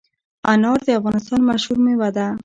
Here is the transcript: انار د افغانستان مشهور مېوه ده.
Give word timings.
انار 0.51 0.79
د 0.87 0.89
افغانستان 0.99 1.39
مشهور 1.49 1.77
مېوه 1.85 2.09
ده. 2.17 2.27